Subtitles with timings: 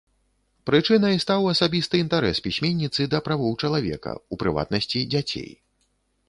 [0.69, 5.51] Прычынай стаў асабісты інтарэс пісьменніцы да правоў чалавека, у прыватнасці дзяцей.